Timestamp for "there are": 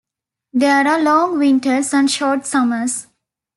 0.51-0.99